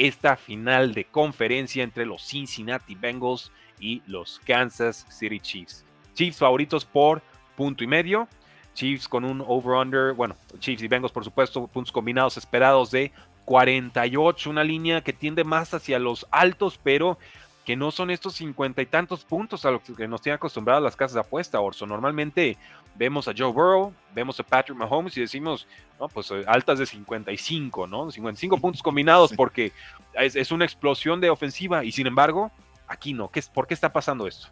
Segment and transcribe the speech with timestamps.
[0.00, 5.84] Esta final de conferencia entre los Cincinnati Bengals y los Kansas City Chiefs.
[6.14, 7.20] Chiefs favoritos por
[7.54, 8.26] punto y medio.
[8.72, 13.12] Chiefs con un over-under, bueno, Chiefs y Bengals por supuesto, puntos combinados esperados de
[13.44, 17.18] 48, una línea que tiende más hacia los altos, pero
[17.70, 20.96] que no son estos cincuenta y tantos puntos a los que nos tienen acostumbrados las
[20.96, 21.86] casas de apuesta, Orso.
[21.86, 22.56] Normalmente
[22.96, 25.68] vemos a Joe Burrow, vemos a Patrick Mahomes y decimos,
[26.00, 28.10] no, pues eh, altas de 55, ¿no?
[28.10, 29.70] 55 puntos combinados porque
[30.14, 32.50] es, una explosión de ofensiva y sin embargo,
[32.88, 33.30] aquí no.
[33.30, 34.48] ¿Qué, ¿Por qué está pasando esto?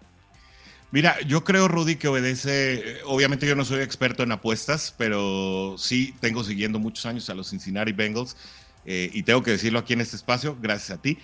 [0.92, 5.74] Mira, yo creo, Rudy, que obedece, eh, obviamente yo no soy experto en apuestas, pero
[5.76, 8.36] sí tengo siguiendo muchos años a los Cincinnati Bengals
[8.84, 11.18] eh, y tengo que decirlo aquí en este espacio, gracias a ti.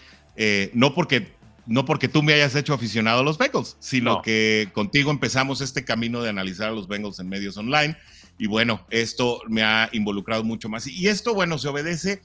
[0.73, 5.11] no porque no porque tú me hayas hecho aficionado a los Bengals, sino que contigo
[5.11, 7.97] empezamos este camino de analizar a los Bengals en medios online.
[8.39, 10.87] Y bueno, esto me ha involucrado mucho más.
[10.87, 12.21] Y esto, bueno, se obedece,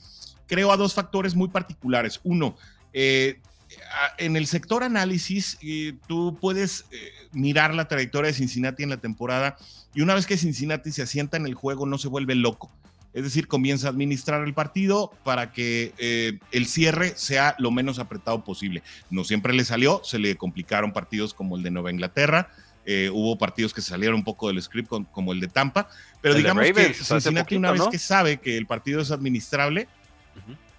[0.47, 2.19] creo, a dos factores muy particulares.
[2.23, 2.57] Uno,
[2.93, 3.39] eh,
[4.17, 8.97] en el sector análisis, eh, tú puedes eh, mirar la trayectoria de Cincinnati en la
[8.97, 9.57] temporada
[9.93, 12.71] y una vez que Cincinnati se asienta en el juego, no se vuelve loco.
[13.13, 17.97] Es decir, comienza a administrar el partido para que eh, el cierre sea lo menos
[17.97, 18.83] apretado posible.
[19.09, 22.49] No siempre le salió, se le complicaron partidos como el de Nueva Inglaterra.
[22.85, 25.89] Eh, hubo partidos que salieron un poco del script como el de Tampa,
[26.21, 29.87] pero digamos que Cincinnati una vez que sabe que el partido es administrable,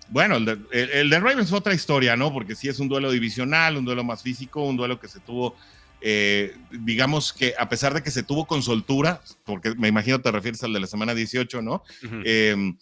[0.08, 2.32] bueno, el de, el de, Ravens fue otra historia, ¿no?
[2.32, 5.54] Porque sí es un duelo divisional, un duelo más físico, un duelo que se tuvo
[6.00, 10.30] eh, digamos que a pesar de que se tuvo con soltura, porque me imagino te
[10.30, 11.82] refieres al de la semana 18, ¿no?
[12.24, 12.76] Em,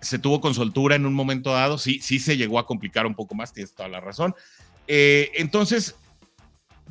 [0.00, 3.14] se tuvo con soltura en un momento dado, sí, sí se llegó a complicar un
[3.14, 4.34] poco más, tienes toda la razón.
[4.86, 5.96] Eh, entonces,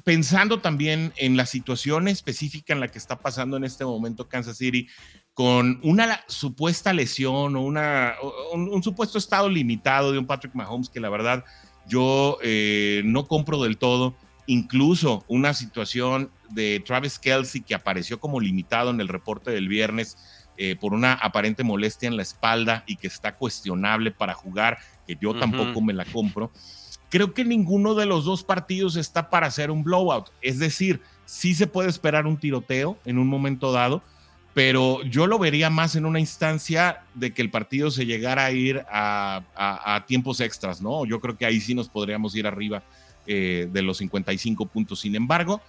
[0.04, 4.58] pensando también en la situación específica en la que está pasando en este momento Kansas
[4.58, 4.88] City,
[5.34, 8.16] con una supuesta lesión o una,
[8.54, 11.44] un, supuesto estado limitado de un Patrick Mahomes que la verdad
[11.88, 14.16] yo eh, no compro del todo
[14.48, 20.18] incluso una situación de Travis Kelsey que apareció como limitado en el reporte del viernes
[20.58, 24.78] eh, por una aparente molestia en la espalda y que está cuestionable para jugar,
[25.08, 26.52] que yo tampoco me la compro.
[27.10, 30.30] Creo que ninguno de los dos partidos está para hacer un blowout.
[30.42, 34.04] Es decir, sí se puede esperar un tiroteo en un momento dado,
[34.54, 38.52] pero yo lo vería más en una instancia de que el partido se llegara a
[38.52, 41.06] ir a, a tiempos extras, ¿no?
[41.06, 42.84] Yo creo que ahí sí nos podríamos ir arriba
[43.28, 45.02] eh, de los 55 puntos.
[45.02, 45.62] Sin embargo,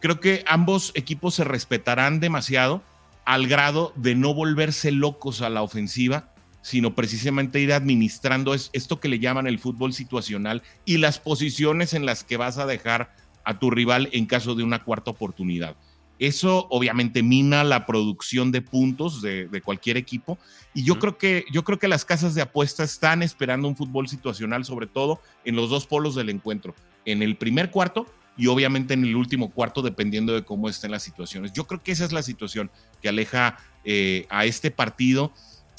[0.00, 2.82] creo que ambos equipos se respetarán demasiado
[3.24, 6.32] al grado de no volverse locos a la ofensiva,
[6.62, 12.06] sino precisamente ir administrando esto que le llaman el fútbol situacional y las posiciones en
[12.06, 15.76] las que vas a dejar a tu rival en caso de una cuarta oportunidad.
[16.18, 20.38] Eso obviamente mina la producción de puntos de, cualquier equipo.
[20.74, 24.06] Y yo, creo que, yo creo que las casas de apuesta están esperando un fútbol
[24.06, 28.06] situacional, sobre todo en los dos polos del encuentro en el primer cuarto
[28.36, 31.52] y obviamente en el último cuarto, dependiendo de cómo estén las situaciones.
[31.52, 32.70] Yo creo que esa es la situación
[33.02, 35.32] que aleja eh, a este partido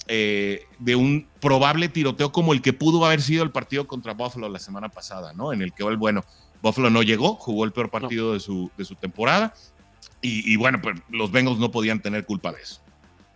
[0.08, 4.50] eh, de un probable tiroteo como el que pudo haber sido el partido contra Buffalo
[4.50, 5.54] la semana pasada, ¿no?
[5.54, 6.24] En el que, bueno,
[6.62, 9.54] Buffalo no llegó, jugó el peor partido de, su, de su temporada
[10.22, 12.82] y, y bueno, pues los Bengals no podían tener culpa de eso.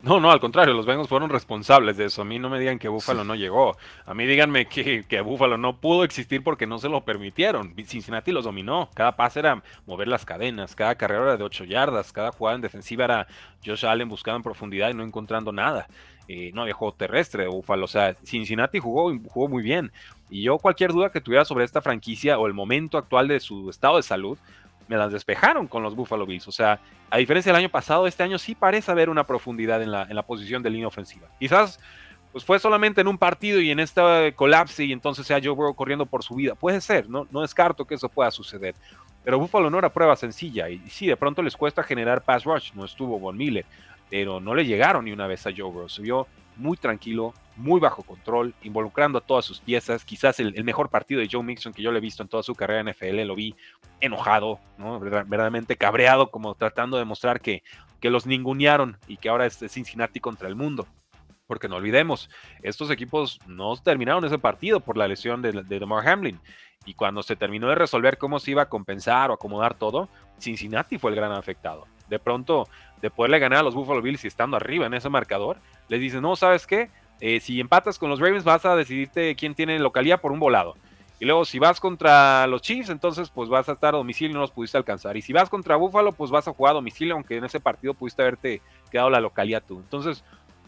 [0.02, 2.22] No, no, al contrario, los Bengals fueron responsables de eso.
[2.22, 3.76] A mí no me digan que Buffalo no llegó.
[4.06, 7.74] A mí díganme que, que Buffalo no pudo existir porque no se lo permitieron.
[7.88, 8.90] Cincinnati los dominó.
[8.94, 12.62] Cada pase era mover las cadenas, cada carrera era de 8 yardas, cada jugada en
[12.62, 13.28] defensiva era
[13.66, 15.88] Josh Allen buscando en profundidad y no encontrando nada.
[16.28, 17.86] Eh, no había juego terrestre de Buffalo.
[17.86, 19.92] O sea, Cincinnati jugó, jugó muy bien.
[20.30, 23.70] Y yo cualquier duda que tuviera sobre esta franquicia o el momento actual de su
[23.70, 24.38] estado de salud,
[24.88, 26.48] me las despejaron con los Buffalo Bills.
[26.48, 26.80] O sea,
[27.10, 30.16] a diferencia del año pasado, este año sí parece haber una profundidad en la, en
[30.16, 31.28] la posición de línea ofensiva.
[31.40, 31.80] Quizás
[32.36, 35.74] pues fue solamente en un partido y en este colapse y entonces sea Joe Burrow
[35.74, 36.54] corriendo por su vida.
[36.54, 38.76] Puede ser, no, no descarto que eso pueda suceder.
[39.24, 42.74] Pero Buffalo no era prueba sencilla y sí, de pronto les cuesta generar pass rush.
[42.74, 43.66] No estuvo Von Miller,
[44.10, 45.88] pero no le llegaron ni una vez a Joe Burrow.
[45.88, 46.28] Se vio
[46.58, 50.04] muy tranquilo, muy bajo control, involucrando a todas sus piezas.
[50.04, 52.56] Quizás el, mejor partido de Joe Mixon que yo le he visto en toda su
[52.56, 53.56] carrera en NFL, lo vi
[54.02, 55.00] enojado, ¿no?
[55.00, 57.64] verdaderamente cabreado, como tratando de mostrar que,
[58.00, 60.88] que los ningunearon y que ahora es Cincinnati contra el mundo.
[61.48, 62.30] Porque no olvidemos,
[62.64, 66.40] estos equipos no terminaron ese partido por la lesión de, de DeMar Hamlin.
[66.86, 70.10] Y cuando se terminó de resolver cómo se iba a compensar o acomodar todo,
[70.40, 71.88] Cincinnati fue el gran afectado.
[72.10, 72.68] De pronto,
[73.02, 75.58] de poderle ganar a los Buffalo Bills y estando arriba en ese marcador,
[75.88, 76.90] les dicen, no, ¿sabes qué?
[77.22, 80.76] Eh, si empatas con los Ravens vas a decidirte quién tiene localía por un volado.
[81.20, 84.34] Y luego si vas contra los Chiefs, entonces pues vas a estar a domicilio y
[84.34, 85.16] no los pudiste alcanzar.
[85.16, 87.94] Y si vas contra Buffalo, pues vas a jugar a domicilio, aunque en ese partido
[87.94, 89.80] pudiste haberte quedado la localidad tú.
[89.80, 90.24] Entonces,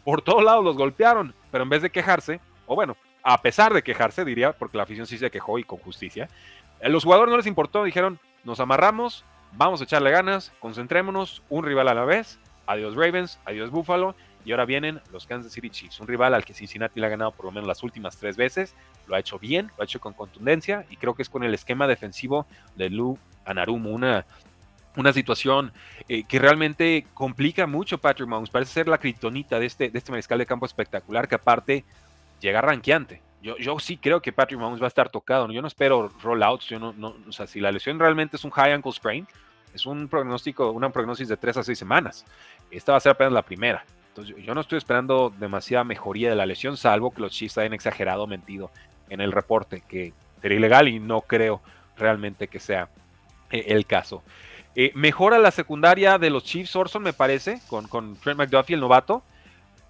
[0.06, 3.84] por todos lados los golpearon, pero en vez de quejarse, o bueno, a pesar de
[3.84, 6.30] quejarse, diría, porque la afición sí se quejó y con justicia,
[6.82, 11.66] a los jugadores no les importó, dijeron, nos amarramos, vamos a echarle ganas, concentrémonos, un
[11.66, 14.16] rival a la vez, adiós Ravens, adiós Buffalo,
[14.48, 17.34] y ahora vienen los Kansas City Chiefs, un rival al que Cincinnati le ha ganado
[17.34, 18.76] por lo menos las últimas tres veces.
[19.06, 21.54] Lo ha hecho bien, lo ha hecho con contundencia y creo que es con el
[21.54, 22.48] esquema defensivo
[22.78, 24.26] de Lou Anarumo, una,
[24.96, 25.74] una situación
[26.08, 28.50] eh, que realmente complica mucho Patrick Mahomes.
[28.50, 31.84] Parece ser la criptonita de este, de este mariscal de campo espectacular que aparte
[32.40, 33.22] llega ranqueante.
[33.42, 35.52] Yo, yo sí creo que Patrick Mahomes va a estar tocado.
[35.52, 36.68] Yo no espero rollouts.
[36.68, 39.28] Yo no, no, o sea, si la lesión realmente es un high ankle sprain,
[39.74, 42.24] es un pronóstico, una prognosis de tres a seis semanas.
[42.72, 43.84] Esta va a ser apenas la primera
[44.24, 48.28] yo no estoy esperando demasiada mejoría de la lesión, salvo que los Chiefs hayan exagerado,
[48.28, 48.72] mentido
[49.10, 51.62] en el reporte, que sería ilegal y no creo
[51.98, 52.90] realmente que sea
[53.52, 54.24] eh, el caso.
[54.76, 58.82] Eh, mejora la secundaria de los Chiefs, Orson, me parece, con, con Trent McDuffie, el
[58.82, 59.24] novato,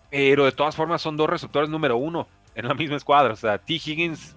[0.09, 3.33] pero de todas formas son dos receptores número uno en la misma escuadra.
[3.33, 3.73] O sea, T.
[3.73, 4.35] Higgins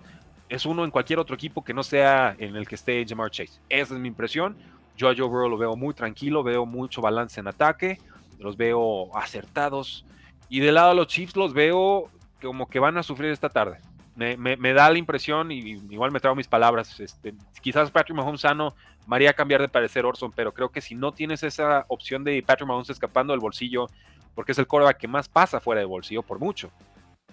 [0.48, 3.60] es uno en cualquier otro equipo que no sea en el que esté Jamar Chase.
[3.68, 4.56] Esa es mi impresión.
[4.96, 7.98] Yo a Joe Burrow lo veo muy tranquilo, veo mucho balance en ataque
[8.40, 10.04] los veo acertados.
[10.48, 12.10] Y del lado de los Chiefs los veo
[12.40, 13.78] como que van a sufrir esta tarde.
[14.16, 15.58] Me, da la impresión, y
[15.88, 17.32] igual me trago mis palabras, este,
[17.62, 18.74] quizás Patrick Mahomes sano
[19.06, 22.68] María cambiar de parecer Orson, pero creo que si no tienes esa opción de Patrick
[22.68, 23.86] Mahomes escapando del bolsillo,
[24.34, 26.70] porque es el coreback que más pasa fuera del bolsillo por mucho,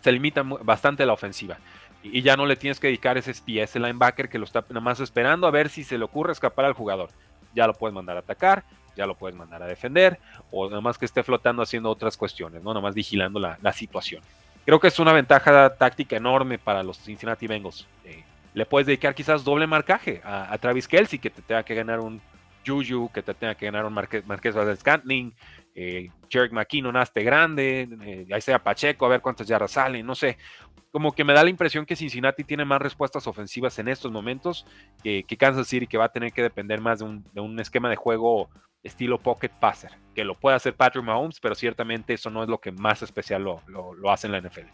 [0.01, 1.57] se limita bastante la ofensiva.
[2.03, 4.79] Y, ya no le tienes que dedicar ese espía, ese linebacker que lo está nada
[4.79, 7.09] más esperando a ver si se le ocurre escapar al jugador.
[7.53, 8.63] Ya lo puedes mandar a atacar,
[8.97, 10.19] ya lo puedes mandar a defender,
[10.51, 12.71] o nada más que esté flotando haciendo otras cuestiones, ¿no?
[12.71, 14.21] Nada más vigilando la, situación.
[14.65, 17.87] Creo que es una ventaja táctica enorme para los Cincinnati Bengals.
[18.03, 18.23] Eh,
[18.53, 22.19] le puedes dedicar quizás doble marcaje a, Travis Kelsey, que te tenga que ganar un
[22.65, 25.33] Juju, que te tenga que ganar un Marqués, Marqués Scantling,
[25.75, 30.15] eh, Jerick McKinnon hazte grande, eh, ahí sea Pacheco, a ver cuántas yardas salen, no
[30.15, 30.37] sé.
[30.91, 34.65] Como que me da la impresión que Cincinnati tiene más respuestas ofensivas en estos momentos
[35.03, 37.89] que, Kansas City, que va a tener que depender más de un, de un esquema
[37.89, 38.49] de juego
[38.87, 42.59] estilo pocket passer, que lo puede hacer Patrick Mahomes, pero ciertamente eso no es lo
[42.59, 44.67] que más especial lo, lo, hace en la NFL.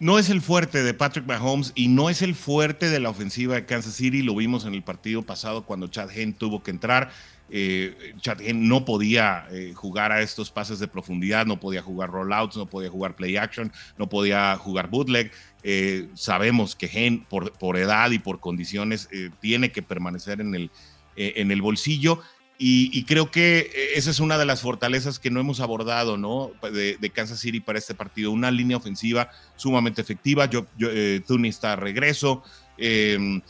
[0.00, 3.56] No es el fuerte de Patrick Mahomes y no es el fuerte de la ofensiva
[3.56, 4.22] de Kansas City.
[4.22, 7.10] Lo vimos en el partido pasado cuando Chad Henne tuvo que entrar.
[7.50, 12.10] Eh, Chad Henne no podía eh, jugar a estos pases de profundidad, no podía jugar
[12.10, 15.32] rollouts, no podía jugar play action, no podía jugar bootleg.
[15.62, 19.08] Eh, sabemos que Henne, por, por, edad y por condiciones,
[19.40, 20.70] tiene que permanecer en el,
[21.16, 22.22] en el bolsillo.
[22.60, 26.50] Y, creo que eh, esa es una de las fortalezas que no hemos abordado, ¿no?
[26.60, 28.32] De, Kansas City para este partido.
[28.32, 30.46] Una línea ofensiva sumamente efectiva.
[30.46, 32.42] Yo, eh, está a regreso.
[32.76, 33.42] Em,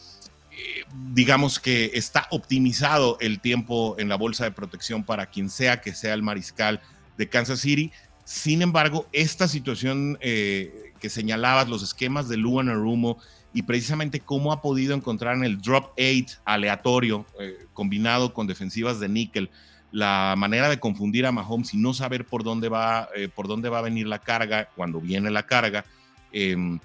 [0.51, 0.85] eh,
[1.15, 5.95] digamos que está optimizado el tiempo en la bolsa de protección para quien sea que
[5.95, 6.83] sea el mariscal
[7.17, 7.91] de Kansas City.
[8.27, 13.19] Sin embargo, esta situación que señalabas, los esquemas de Luan Arumo,
[13.53, 19.01] y precisamente cómo ha podido encontrar en el drop 8 aleatorio eh, combinado con defensivas
[19.01, 19.51] de níquel
[19.91, 23.69] la manera de confundir a Mahomes y no saber por dónde va, eh, por dónde
[23.69, 25.85] va a venir la carga cuando viene la carga,
[26.33, 26.79] em,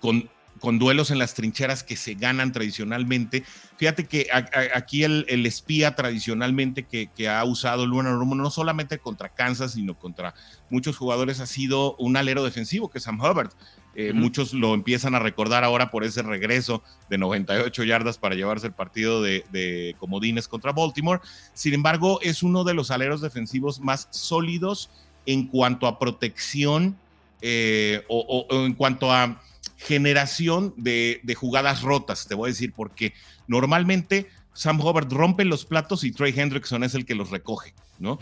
[0.00, 0.30] con,
[0.78, 3.44] duelos en las trincheras que se ganan tradicionalmente.
[3.76, 4.28] Fíjate que
[4.74, 9.98] aquí el, espía tradicionalmente que, que ha usado Luana Romo, no solamente contra Kansas, sino
[9.98, 10.34] contra
[10.70, 13.50] muchos jugadores, ha sido un alero defensivo, que es Sam Hubbard.
[13.96, 18.66] Eh, muchos lo empiezan a recordar ahora por ese regreso de 98 yardas para llevarse
[18.66, 21.20] el partido de, comodines contra Baltimore.
[21.52, 24.90] Sin embargo, es uno de los aleros defensivos más sólidos
[25.26, 26.96] en cuanto a protección
[27.40, 29.40] eh, o, en cuanto a
[29.76, 33.12] generación de, jugadas rotas, te voy a decir, porque
[33.46, 38.18] normalmente Sam Hubbard rompe los platos y Trey Hendrickson es el que los recoge, ¿no?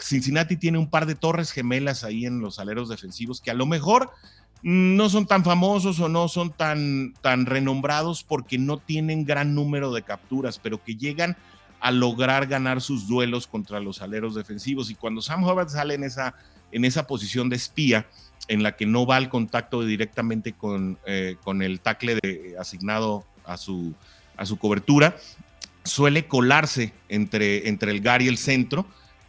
[0.00, 3.66] Cincinnati tiene un par de torres gemelas ahí en los aleros defensivos que a lo
[3.66, 4.10] mejor
[4.62, 9.92] no son tan famosos o no son tan, tan renombrados porque no tienen gran número
[9.92, 11.36] de capturas, pero que llegan
[11.80, 14.90] a lograr ganar sus duelos contra los aleros defensivos.
[14.90, 16.34] Y cuando Sam Hubbard sale en esa,
[16.72, 18.06] en esa posición de espía,
[18.48, 22.18] en la que no va al contacto directamente con, eh, con el tackle
[22.58, 23.92] asignado a su,
[24.38, 25.16] a su cobertura,
[25.84, 28.86] suele colarse entre, entre el GAR y el centro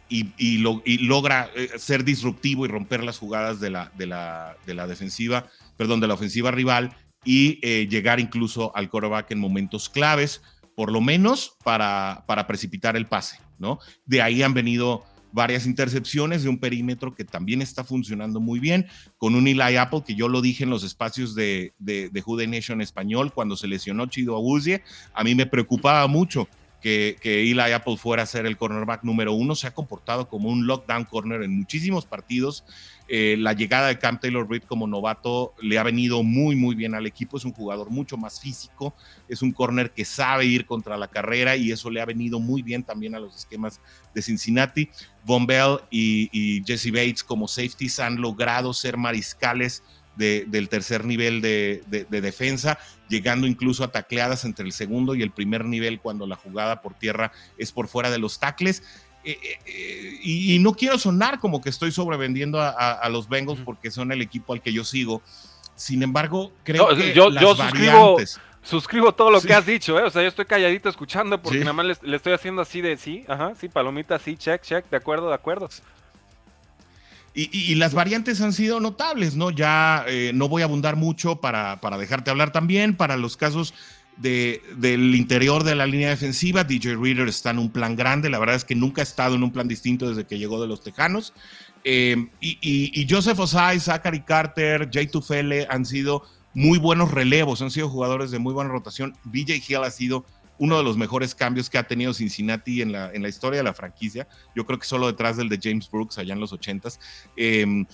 [0.08, 0.58] y,
[0.98, 5.46] logra eh, ser disruptivo y romper las jugadas de la, de la, de la defensiva,
[5.76, 10.42] perdón, de la ofensiva rival y eh, llegar incluso al quarterback en momentos claves,
[10.76, 13.80] por lo menos para, precipitar el pase, ¿no?
[14.04, 18.86] De ahí han venido varias intercepciones de un perímetro que también está funcionando muy bien,
[19.18, 22.80] con un Eli Apple que yo lo dije en los espacios de, de, de Nation
[22.80, 24.82] español cuando se lesionó Chido Aguzie,
[25.12, 26.48] a mí me preocupaba mucho
[26.86, 30.50] que, que, Eli Apple fuera a ser el cornerback número uno, se ha comportado como
[30.50, 32.64] un lockdown corner en muchísimos partidos,
[33.08, 36.94] eh, la llegada de Cam Taylor Reed como novato le ha venido muy, muy bien
[36.94, 37.36] al equipo.
[37.36, 38.94] Es un jugador mucho más físico,
[39.28, 42.62] es un corner que sabe ir contra la carrera y eso le ha venido muy
[42.62, 43.80] bien también a los esquemas
[44.14, 44.88] de Cincinnati.
[45.24, 49.82] Von Bell y, Jesse Bates como safeties han logrado ser mariscales
[50.16, 55.64] del tercer nivel de, defensa, llegando incluso a tacleadas entre el segundo y el primer
[55.64, 58.82] nivel cuando la jugada por tierra es por fuera de los tacles.
[59.24, 63.90] Eh, eh, eh, y, no quiero sonar como que estoy sobrevendiendo a, los Bengals porque
[63.90, 65.20] son el equipo al que yo sigo.
[65.74, 68.16] Sin embargo, creo que yo, las yo suscribo,
[68.62, 72.00] suscribo todo lo que has dicho, o sea, yo estoy calladito escuchando porque nada más
[72.02, 75.34] le, estoy haciendo así de sí, ajá, sí, palomita, sí, check, check, de acuerdo, de
[75.34, 75.68] acuerdo.
[77.38, 79.50] Y, las variantes han sido notables, ¿no?
[79.50, 83.74] Ya no voy a abundar mucho para, para dejarte hablar también, para los casos
[84.16, 86.64] del interior de la línea defensiva.
[86.64, 88.30] DJ Reader está en un plan grande.
[88.30, 90.68] La verdad es que nunca ha estado en un plan distinto desde que llegó de
[90.68, 91.34] los Tejanos.
[91.84, 96.22] Eh, y, Joseph Osai, Zachary Carter, Jay Tufele han sido
[96.54, 99.14] muy buenos relevos, han sido jugadores de muy buena rotación.
[99.24, 100.24] BJ Hill ha sido
[100.58, 103.64] uno de los mejores cambios que ha tenido Cincinnati en la, en la historia de
[103.64, 104.26] la franquicia.
[104.54, 106.98] Yo creo que solo detrás del de James Brooks allá en los 80s.
[107.36, 107.84] Eh,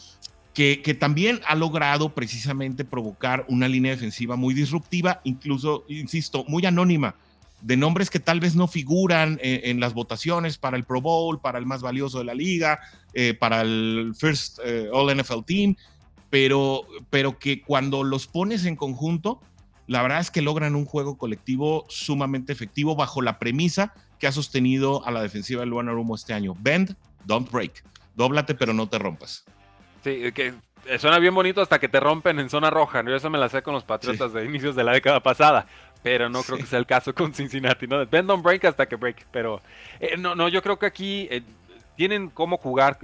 [0.54, 7.14] que, también ha logrado precisamente provocar una línea defensiva muy disruptiva, incluso, insisto, muy anónima,
[7.62, 11.58] de nombres que tal vez no figuran en, las votaciones para el Pro Bowl, para
[11.58, 12.80] el más valioso de la liga,
[13.14, 15.76] eh, para el First eh, All NFL Team,
[16.28, 19.40] pero, pero que cuando los pones en conjunto,
[19.92, 24.32] la verdad es que logran un juego colectivo sumamente efectivo bajo la premisa que ha
[24.32, 26.56] sostenido a la defensiva del Luana Rumo este año.
[26.58, 27.84] Bend, don't break.
[28.14, 29.44] Dóblate, pero no te rompas.
[30.02, 30.54] Sí, que
[30.98, 33.04] suena bien bonito hasta que te rompen en zona roja.
[33.04, 35.66] Yo eso me la sé con los Patriotas de inicios de la década pasada.
[36.02, 38.04] Pero no creo que sea el caso con Cincinnati, ¿no?
[38.06, 39.26] Bend on break hasta que break.
[39.30, 39.62] Pero
[40.00, 41.42] eh, no, no, yo creo que aquí eh,
[41.96, 42.98] tienen cómo jugar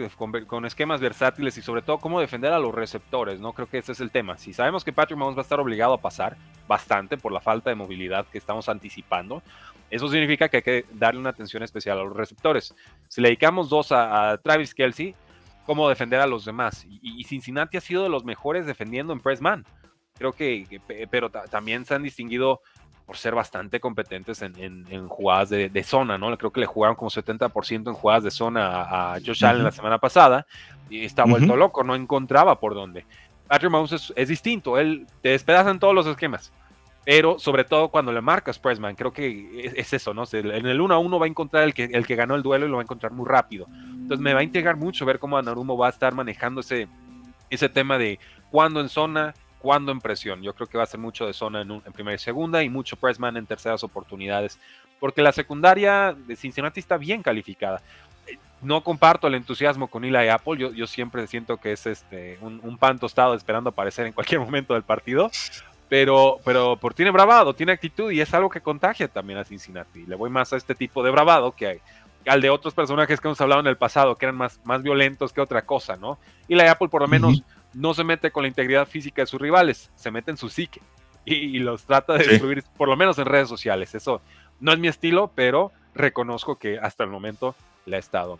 [0.46, 3.52] con, esquemas versátiles y sobre todo cómo defender a los receptores, ¿no?
[3.52, 4.38] Creo que ese es el tema.
[4.38, 7.70] Si sabemos que Patrick Mahomes va a estar obligado a pasar bastante por la falta
[7.70, 9.42] de movilidad que estamos anticipando,
[9.90, 12.74] eso significa que hay que darle una atención especial a los receptores.
[13.08, 15.14] Si le dedicamos dos a, Travis Kelsey,
[15.66, 16.86] cómo defender a los demás.
[16.88, 19.66] Y, Cincinnati ha sido de los mejores defendiendo en press man.
[20.16, 20.80] Creo que,
[21.10, 22.60] pero también se han distinguido
[23.08, 26.36] por ser bastante competentes en, jugadas de, zona, ¿no?
[26.36, 29.96] Creo que le jugaron como 70% en jugadas de zona a, Josh Allen la semana
[29.96, 30.46] pasada
[30.90, 33.06] y está vuelto loco, no encontraba por dónde.
[33.46, 36.52] Patrick Mahomes es, distinto, él te despedaza en todos los esquemas,
[37.02, 40.24] pero sobre todo cuando le marcas Pressman, creo que es, eso, ¿no?
[40.30, 42.66] En el 1 a 1 va a encontrar el que, el que ganó el duelo
[42.66, 43.68] y lo va a encontrar muy rápido.
[43.70, 46.88] Entonces me va a integrar mucho ver cómo Anarumo va a estar manejando ese,
[47.48, 48.18] ese tema de
[48.50, 50.42] cuándo en zona, cuándo en presión.
[50.42, 52.96] Yo creo que va a ser mucho de zona en, primera y segunda y mucho
[52.96, 54.58] pressman en terceras oportunidades,
[55.00, 57.82] porque la secundaria de Cincinnati está bien calificada.
[58.60, 62.76] No comparto el entusiasmo con Eli Apple, yo, yo siempre siento que es este, un,
[62.76, 65.30] pan tostado esperando aparecer en cualquier momento del partido,
[65.88, 70.04] pero, pero por tiene bravado, tiene actitud y es algo que contagia también a Cincinnati.
[70.06, 71.80] Le voy más a este tipo de bravado que hay
[72.26, 75.32] al de otros personajes que hemos hablado en el pasado, que eran más, más violentos
[75.32, 76.18] que otra cosa, ¿no?
[76.46, 77.42] Y la Apple por lo menos
[77.78, 80.82] no se mete con la integridad física de sus rivales, se mete en su psique
[81.24, 83.94] y, los trata de destruir, por lo menos en redes sociales.
[83.94, 84.20] Eso
[84.60, 87.54] no es mi estilo, pero reconozco que hasta el momento
[87.86, 88.38] le ha estado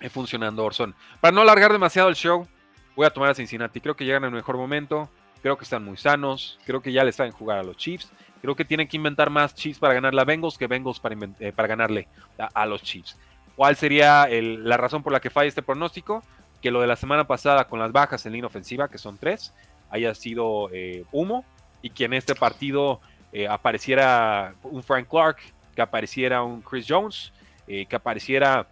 [0.00, 0.94] eh, funcionando Orson.
[1.20, 2.46] Para no alargar demasiado el show,
[2.96, 3.80] voy a tomar a Cincinnati.
[3.80, 5.08] Creo que llegan en el mejor momento,
[5.42, 8.10] creo que están muy sanos, creo que ya les saben jugar a los Chiefs
[8.44, 11.50] Creo que tienen que inventar más Chiefs para ganarle a Bengals que Bengals para, eh,
[11.50, 13.16] para ganarle a, los Chiefs.
[13.56, 16.22] ¿Cuál sería la razón por la que falla este pronóstico?
[16.64, 19.52] Que lo de la semana pasada con las bajas en línea ofensiva, que son tres,
[19.90, 21.44] haya sido eh, humo
[21.82, 23.02] y que en este partido
[23.34, 25.36] eh, apareciera un Frank Clark,
[25.76, 27.34] que apareciera un Chris Jones,
[27.66, 28.66] que apareciera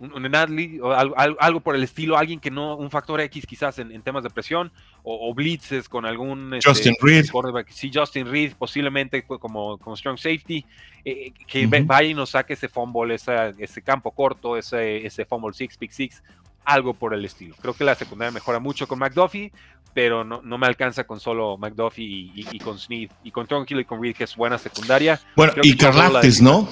[0.00, 4.00] un, Nadley o algo, por el estilo, alguien que no, un factor X quizás en,
[4.02, 4.70] temas de presión,
[5.02, 7.26] o, blitzes con algún este, Justin Reed.
[7.68, 10.64] Sí, Justin Reed, posiblemente como, como strong safety,
[11.04, 15.76] eh, que vaya y nos saque ese fumble, ese campo corto, ese, ese fumble six,
[15.76, 16.22] pick six,
[16.64, 17.54] algo por el estilo.
[17.60, 19.52] Creo que la secundaria mejora mucho con McDuffie,
[19.94, 23.84] pero no, no me alcanza con solo McDuffie y, con Smith, y con Tronquil y
[23.84, 25.18] con Reed, que es buena secundaria.
[25.34, 26.68] Bueno, y Carlaftis, ¿no?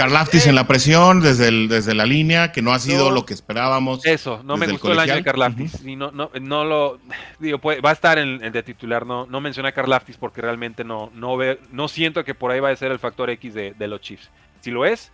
[0.00, 3.34] Carlaftis en la presión desde, el, desde la línea, que no ha sido lo que
[3.34, 4.04] esperábamos.
[4.06, 5.82] Eso, no me gustó el, año de Carlaftis.
[5.84, 6.98] no, no, no lo.
[7.38, 9.04] Digo, va a estar en, el de titular.
[9.04, 12.60] No, no mencioné a Carlaftis porque realmente no, no, ve, no siento que por ahí
[12.60, 14.30] va a ser el factor X de, de los Chiefs.
[14.60, 15.12] Si lo es,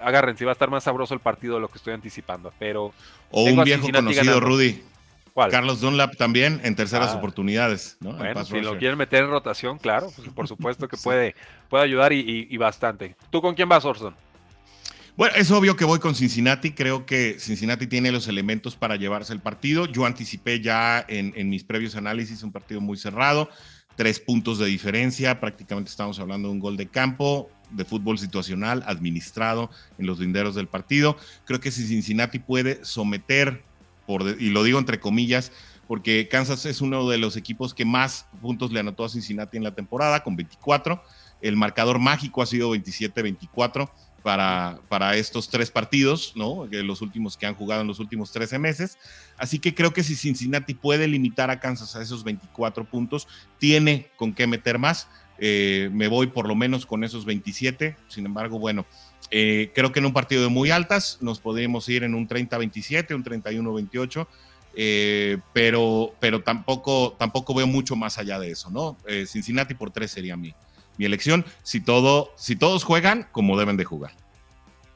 [0.00, 2.52] agárrense, va a estar más sabroso el partido de lo que estoy anticipando.
[2.58, 2.92] Pero.
[3.30, 4.82] O un viejo conocido, Rudy.
[5.34, 7.16] Carlos Dunlap también en terceras ah.
[7.16, 7.96] oportunidades.
[8.00, 11.34] Bueno, si lo quieren meter en rotación, claro, pues, por supuesto que puede,
[11.68, 13.16] puede ayudar y, bastante.
[13.30, 14.14] ¿Tú con quién vas, Orson?
[15.16, 16.72] Bueno, es obvio que voy con Cincinnati.
[16.72, 19.86] Creo que Cincinnati tiene los elementos para llevarse el partido.
[19.86, 23.50] Yo anticipé ya en, en mis previos análisis un partido muy cerrado,
[23.94, 25.38] tres puntos de diferencia.
[25.38, 30.54] Prácticamente estamos hablando de un gol de campo, de fútbol situacional, administrado en los linderos
[30.54, 31.16] del partido.
[31.44, 33.62] Creo que si Cincinnati puede someter
[34.38, 35.52] y lo digo entre comillas,
[35.86, 39.64] porque Kansas es uno de los equipos que más puntos le anotó a Cincinnati en
[39.64, 41.02] la temporada, con 24.
[41.40, 43.90] El marcador mágico ha sido 27-24
[44.22, 46.66] para, para estos tres partidos, ¿no?
[46.70, 48.96] Los últimos que han jugado en los últimos 13 meses.
[49.36, 53.26] Así que creo que si Cincinnati puede limitar a Kansas a esos 24 puntos,
[53.58, 55.08] tiene con qué meter más.
[55.38, 57.96] Eh, me voy por lo menos con esos 27.
[58.08, 58.86] Sin embargo, bueno,
[59.34, 63.14] eh, creo que en un partido de muy altas nos podríamos ir en un 30-27,
[63.14, 64.26] un 31-28,
[64.74, 68.98] eh, pero, pero tampoco, tampoco veo mucho más allá de eso, ¿no?
[69.06, 70.54] Eh, Cincinnati por tres sería mi,
[70.98, 74.12] mi elección, si, todo, si todos juegan como deben de jugar.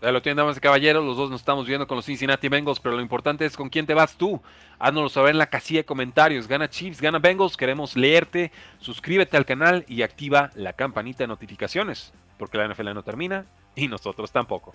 [0.02, 2.78] Ya lo tienen, damas y caballeros, los dos nos estamos viendo con los Cincinnati Bengals,
[2.78, 4.42] pero lo importante es con quién te vas tú.
[4.78, 6.46] Haznoslo saber en la casilla de comentarios.
[6.46, 8.52] Gana Chiefs, gana Bengals, queremos leerte.
[8.78, 13.88] Suscríbete al canal y activa la campanita de notificaciones, porque la NFL no termina y
[13.88, 14.74] nosotros tampoco.